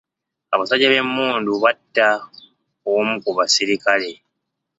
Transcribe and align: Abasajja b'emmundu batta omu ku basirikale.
Abasajja 0.53 0.87
b'emmundu 0.91 1.51
batta 1.63 2.07
omu 2.93 3.15
ku 3.23 3.29
basirikale. 3.37 4.11